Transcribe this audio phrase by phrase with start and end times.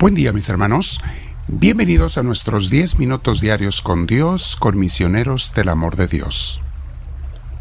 [0.00, 0.98] Buen día mis hermanos,
[1.46, 6.62] bienvenidos a nuestros 10 minutos diarios con Dios, con misioneros del amor de Dios.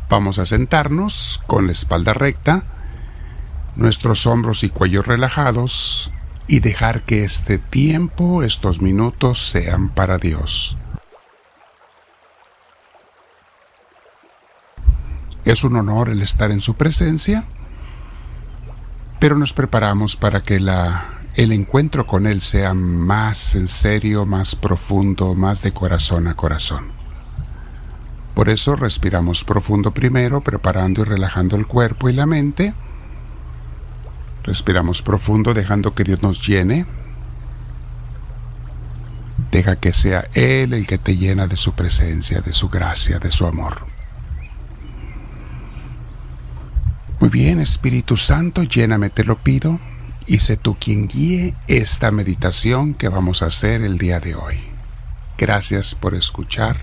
[0.08, 2.64] Vamos a sentarnos con la espalda recta,
[3.76, 6.14] nuestros hombros y cuello relajados
[6.48, 10.78] y dejar que este tiempo, estos minutos sean para Dios.
[15.44, 17.44] Es un honor el estar en su presencia,
[19.20, 24.56] pero nos preparamos para que la el encuentro con Él sea más en serio, más
[24.56, 26.88] profundo, más de corazón a corazón.
[28.36, 32.74] Por eso respiramos profundo primero, preparando y relajando el cuerpo y la mente.
[34.44, 36.86] Respiramos profundo dejando que Dios nos llene.
[39.50, 43.32] Deja que sea Él el que te llena de su presencia, de su gracia, de
[43.32, 43.86] su amor.
[47.22, 49.80] Muy bien, Espíritu Santo, lléname, te lo pido
[50.30, 54.60] y sé tú quien guíe esta meditación que vamos a hacer el día de hoy.
[55.40, 56.82] Gracias por escuchar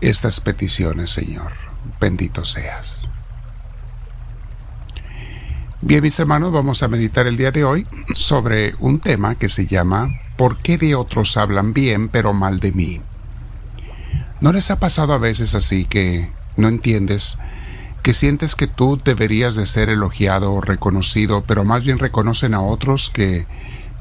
[0.00, 1.52] estas peticiones, Señor.
[2.00, 3.06] Bendito seas.
[5.82, 9.66] Bien, mis hermanos, vamos a meditar el día de hoy sobre un tema que se
[9.66, 10.08] llama
[10.38, 13.02] ¿Por qué de otros hablan bien pero mal de mí?
[14.40, 17.36] ¿No les ha pasado a veces así que no entiendes
[18.04, 22.60] que sientes que tú deberías de ser elogiado o reconocido, pero más bien reconocen a
[22.60, 23.46] otros que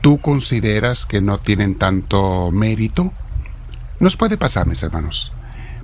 [0.01, 3.13] tú consideras que no tienen tanto mérito?
[4.01, 5.31] Nos puede pasar, mis hermanos.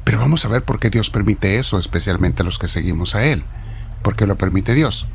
[0.04, 3.46] Pero vamos a ver por qué Dios permite eso, especialmente los que seguimos a Él.
[4.02, 5.08] ¿Por qué lo permite Dios?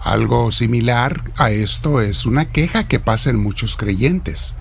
[0.00, 4.54] Algo similar a esto es una queja que pasa en muchos creyentes.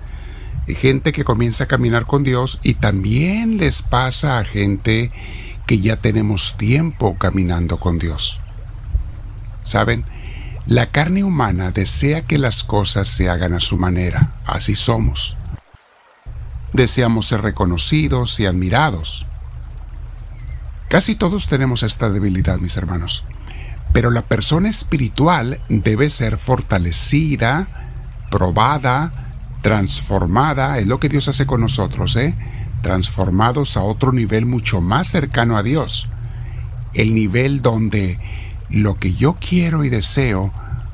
[0.68, 5.12] Hay gente que comienza a caminar con Dios y también les pasa a gente
[5.66, 8.40] que ya tenemos tiempo caminando con Dios.
[9.64, 10.06] ¿Saben?
[10.68, 15.38] La carne humana desea que las cosas se hagan a su manera, así somos.
[16.74, 19.26] Deseamos ser reconocidos y admirados.
[20.90, 23.24] Casi todos tenemos esta debilidad, mis hermanos.
[23.94, 27.68] Pero la persona espiritual debe ser fortalecida,
[28.30, 29.12] probada,
[29.62, 32.36] transformada, es lo que Dios hace con nosotros, ¿eh?
[32.86, 36.08] Transformados a otro nivel mucho más cercano a Dios,
[36.94, 38.20] el nivel donde
[38.70, 40.54] lo que yo quiero y deseo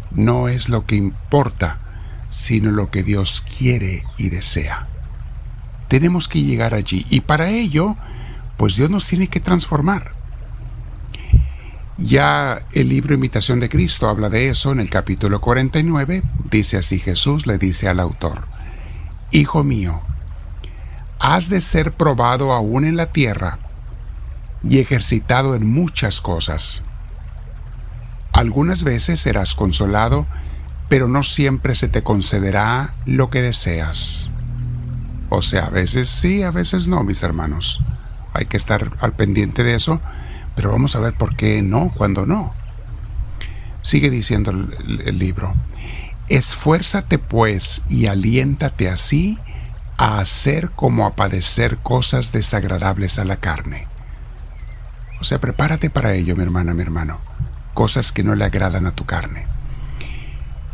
[0.10, 1.80] no es lo que importa,
[2.30, 4.88] sino lo que Dios quiere y desea.
[5.90, 7.98] Tenemos que llegar allí y para ello,
[8.56, 10.14] pues Dios nos tiene que transformar.
[11.98, 17.00] Ya el libro Imitación de Cristo habla de eso en el capítulo 49, dice así
[17.00, 18.46] Jesús le dice al autor,
[19.32, 20.02] Hijo mío,
[21.22, 23.60] has de ser probado aún en la tierra
[24.64, 26.82] y ejercitado en muchas cosas.
[28.34, 30.26] Algunas veces serás consolado,
[30.90, 34.32] pero no siempre se te concederá lo que deseas.
[35.30, 37.80] O sea, a veces sí, a veces no, mis hermanos.
[38.34, 40.02] Hay que estar al pendiente de eso,
[40.56, 42.52] pero vamos a ver por qué no, cuando no.
[43.84, 45.54] Sigue diciendo el, el libro.
[46.30, 49.38] Esfuérzate pues y aliéntate así
[50.02, 53.86] a hacer como a padecer cosas desagradables a la carne.
[55.20, 57.20] O sea, prepárate para ello, mi hermana, mi hermano,
[57.76, 59.46] cosas que no le agradan a tu carne.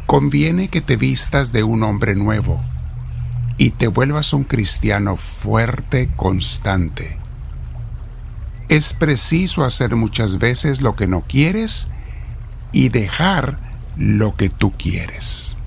[0.06, 2.62] Conviene que te vistas de un hombre nuevo
[3.58, 7.18] y te vuelvas un cristiano fuerte, constante.
[8.70, 11.90] Es preciso hacer muchas veces lo que no quieres
[12.72, 13.59] y dejar
[13.98, 15.58] lo que tú quieres.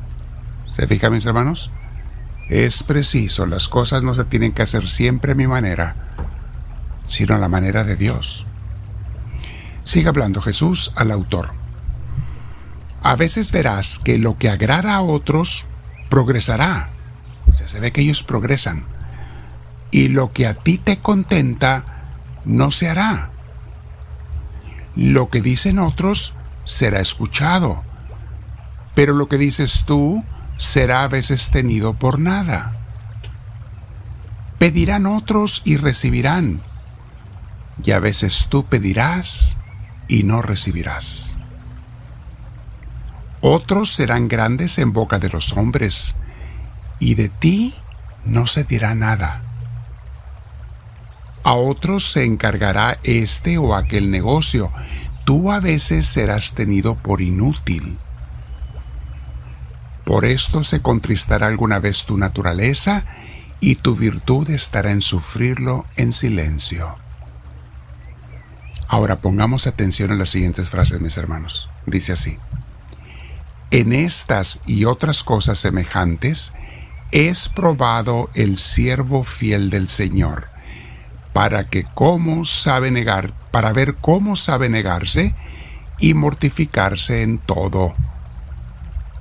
[0.64, 1.70] ¿Se fija, mis hermanos?
[2.50, 5.94] Es preciso, las cosas no se tienen que hacer siempre a mi manera,
[7.06, 8.44] sino a la manera de Dios.
[9.84, 11.50] Sigue hablando Jesús al autor.
[13.04, 15.64] A veces verás que lo que agrada a otros
[16.08, 16.88] progresará.
[17.46, 18.82] O sea, se ve que ellos progresan.
[19.92, 21.84] Y lo que a ti te contenta
[22.44, 23.30] no se hará.
[24.96, 27.84] Lo que dicen otros será escuchado.
[28.96, 30.24] Pero lo que dices tú
[30.60, 32.72] será a veces tenido por nada.
[34.58, 36.60] Pedirán otros y recibirán,
[37.82, 39.56] y a veces tú pedirás
[40.06, 41.38] y no recibirás.
[43.40, 46.14] Otros serán grandes en boca de los hombres,
[46.98, 47.74] y de ti
[48.26, 49.40] no se dirá nada.
[51.42, 54.70] A otros se encargará este o aquel negocio,
[55.24, 57.96] tú a veces serás tenido por inútil
[60.10, 63.04] por esto se contristará alguna vez tu naturaleza
[63.60, 66.96] y tu virtud estará en sufrirlo en silencio.
[68.88, 71.68] Ahora pongamos atención a las siguientes frases, mis hermanos.
[71.86, 72.38] Dice así.
[73.70, 76.54] En estas y otras cosas semejantes,
[77.12, 80.48] es probado el siervo fiel del Señor,
[81.32, 85.36] para que cómo sabe negar, para ver cómo sabe negarse
[86.00, 87.94] y mortificarse en todo.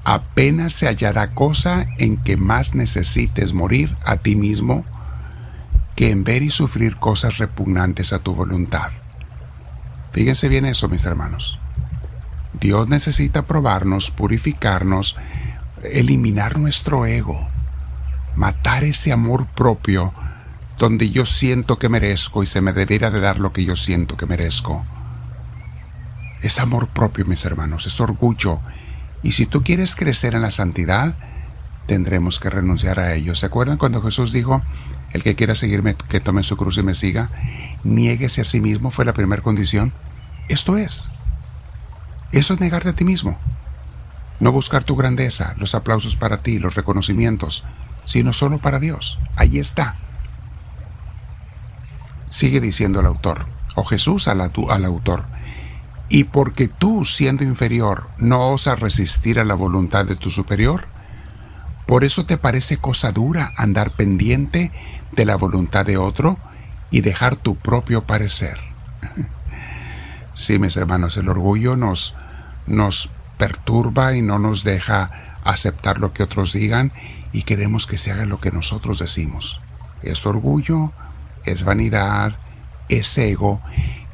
[0.10, 4.84] Apenas se hallará cosa en que más necesites morir a ti mismo
[5.96, 8.90] que en ver y sufrir cosas repugnantes a tu voluntad.
[10.12, 11.60] Fíjense bien eso, mis hermanos.
[12.60, 15.16] Dios necesita probarnos, purificarnos,
[15.84, 17.48] eliminar nuestro ego,
[18.36, 20.12] matar ese amor propio
[20.80, 24.18] donde yo siento que merezco y se me debiera de dar lo que yo siento
[24.18, 24.84] que merezco.
[26.42, 28.60] Es amor propio, mis hermanos, es orgullo.
[29.24, 31.16] Y si tú quieres crecer en la santidad,
[31.88, 33.36] tendremos que renunciar a ello.
[33.36, 34.62] ¿Se acuerdan cuando Jesús dijo,
[35.12, 37.30] el que quiera seguirme, que tome su cruz y me siga?
[37.84, 39.92] Niéguese a sí mismo, fue la primera condición.
[40.48, 41.10] Esto es.
[42.32, 43.38] Eso es negarte a ti mismo.
[44.40, 47.66] No buscar tu grandeza, los aplausos para ti, los reconocimientos,
[48.06, 49.20] sino solo para Dios.
[49.36, 49.96] Ahí está.
[52.30, 55.26] Sigue diciendo el autor, o Jesús al autor,
[56.10, 60.86] y porque tú, siendo inferior, no osas resistir a la voluntad de tu superior,
[61.86, 64.72] por eso te parece cosa dura andar pendiente
[65.12, 66.38] de la voluntad de otro
[66.92, 68.58] y dejar tu propio parecer.
[70.36, 72.16] Sí, mis hermanos, el orgullo nos,
[72.66, 76.94] nos perturba y no nos deja aceptar lo que otros digan
[77.34, 79.60] y queremos que se haga lo que nosotros decimos.
[80.02, 80.94] Es orgullo,
[81.44, 82.38] es vanidad,
[82.88, 83.60] es ego,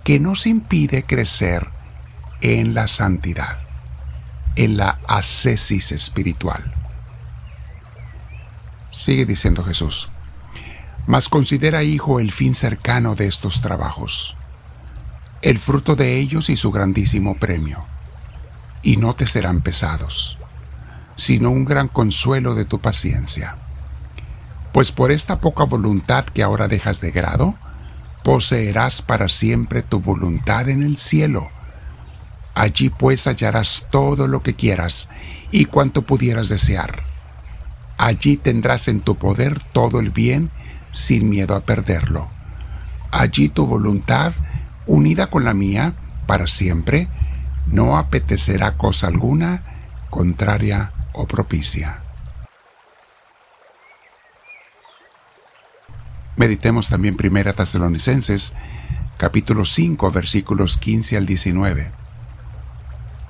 [0.04, 1.68] que nos impide crecer
[2.54, 3.60] en la santidad,
[4.56, 6.74] en la ascesis espiritual.
[8.90, 10.10] Sigue diciendo Jesús,
[11.08, 14.36] mas considera, hijo, el fin cercano de estos trabajos
[15.46, 17.86] el fruto de ellos y su grandísimo premio,
[18.82, 20.40] y no te serán pesados,
[21.16, 23.56] sino un gran consuelo de tu paciencia.
[24.74, 27.54] Pues por esta poca voluntad que ahora dejas de grado,
[28.24, 31.50] poseerás para siempre tu voluntad en el cielo.
[32.56, 35.10] Allí pues hallarás todo lo que quieras
[35.52, 37.04] y cuanto pudieras desear.
[37.98, 40.50] Allí tendrás en tu poder todo el bien
[40.92, 42.30] sin miedo a perderlo.
[43.12, 44.34] Allí tu voluntad
[44.88, 45.94] unida con la mía
[46.26, 47.08] para siempre,
[47.68, 49.62] no apetecerá cosa alguna
[50.10, 52.02] contraria o propicia.
[56.38, 58.54] Meditemos también Primera Tesalonicenses,
[59.18, 62.05] capítulo 5, versículos 15 al 19.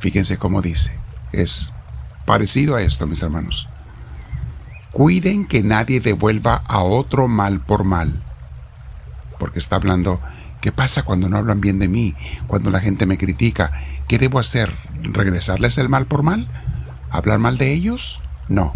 [0.05, 0.91] Fíjense cómo dice.
[1.31, 1.73] Es
[2.27, 3.67] parecido a esto, mis hermanos.
[4.91, 8.21] Cuiden que nadie devuelva a otro mal por mal.
[9.39, 10.19] Porque está hablando
[10.61, 12.13] ¿Qué pasa cuando no hablan bien de mí?
[12.45, 13.71] Cuando la gente me critica.
[14.07, 14.75] ¿Qué debo hacer?
[15.01, 16.49] ¿Regresarles el mal por mal?
[17.09, 18.21] ¿Hablar mal de ellos?
[18.47, 18.73] No.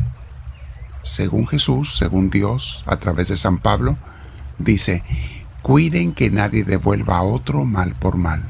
[1.03, 3.97] Según Jesús, según Dios, a través de San Pablo,
[4.57, 5.03] dice,
[5.61, 8.49] cuiden que nadie devuelva a otro mal por mal,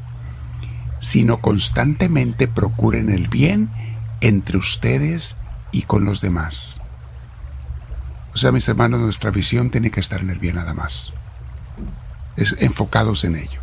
[0.99, 3.69] sino constantemente procuren el bien
[4.21, 5.35] entre ustedes
[5.71, 6.81] y con los demás.
[8.33, 11.13] O sea, mis hermanos, nuestra visión tiene que estar en el bien nada más
[12.59, 13.59] enfocados en ello.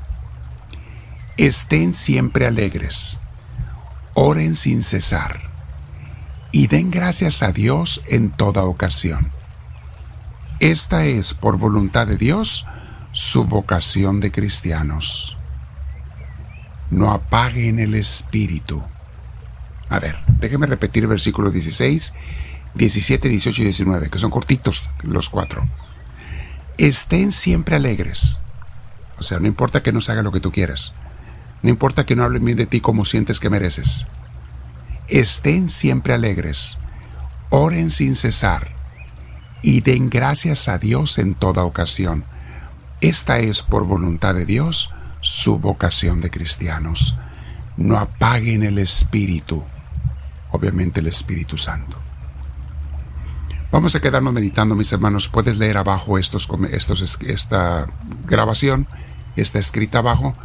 [1.37, 3.19] Estén siempre alegres,
[4.15, 5.41] oren sin cesar
[6.53, 9.31] y den gracias a Dios en toda ocasión.
[10.61, 12.67] Esta es, por voluntad de Dios,
[13.13, 15.36] su vocación de cristianos.
[16.91, 18.83] No apaguen el espíritu.
[19.89, 22.13] A ver, déjenme repetir el versículo 16,
[22.75, 25.65] 17, 18 y 19, que son cortitos los cuatro.
[26.79, 28.39] Estén siempre alegres,
[29.19, 30.93] o sea, no importa que no se haga lo que tú quieras.
[31.63, 34.07] No importa que no hablen bien de ti como sientes que mereces.
[35.09, 36.79] Estén siempre alegres.
[37.51, 38.73] Oren sin cesar.
[39.63, 42.25] Y den gracias a Dios en toda ocasión.
[43.01, 44.91] Esta es, por voluntad de Dios,
[45.27, 47.17] su vocación de cristianos.
[47.77, 49.65] No apaguen el Espíritu.
[50.53, 51.99] Obviamente el Espíritu Santo.
[53.73, 55.29] Vamos a quedarnos meditando, mis hermanos.
[55.29, 57.89] Puedes leer abajo estos, estos, esta
[58.25, 58.87] grabación
[59.35, 60.37] está escrita abajo,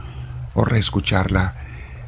[0.55, 1.53] o reescucharla.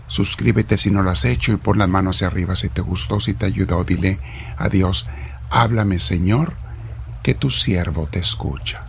[0.07, 3.19] Suscríbete si no lo has hecho y pon las manos hacia arriba si te gustó,
[3.19, 3.83] si te ayudó.
[3.83, 4.19] Dile
[4.57, 5.07] a Dios,
[5.51, 6.53] háblame Señor,
[7.21, 8.87] que tu siervo te escucha.